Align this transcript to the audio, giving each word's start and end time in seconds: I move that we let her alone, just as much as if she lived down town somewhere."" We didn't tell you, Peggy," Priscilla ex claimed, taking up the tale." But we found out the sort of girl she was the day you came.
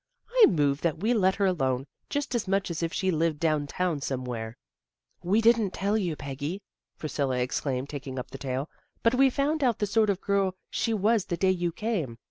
I 0.31 0.47
move 0.47 0.81
that 0.81 0.97
we 0.97 1.13
let 1.13 1.35
her 1.35 1.45
alone, 1.45 1.85
just 2.09 2.33
as 2.33 2.47
much 2.47 2.71
as 2.71 2.81
if 2.81 2.91
she 2.91 3.11
lived 3.11 3.39
down 3.39 3.67
town 3.67 4.01
somewhere."" 4.01 4.57
We 5.23 5.41
didn't 5.41 5.75
tell 5.75 5.95
you, 5.95 6.15
Peggy," 6.15 6.59
Priscilla 6.97 7.37
ex 7.37 7.61
claimed, 7.61 7.89
taking 7.89 8.17
up 8.17 8.31
the 8.31 8.39
tale." 8.39 8.67
But 9.03 9.13
we 9.13 9.29
found 9.29 9.63
out 9.63 9.77
the 9.77 9.85
sort 9.85 10.09
of 10.09 10.19
girl 10.19 10.55
she 10.71 10.91
was 10.91 11.25
the 11.25 11.37
day 11.37 11.51
you 11.51 11.71
came. 11.71 12.17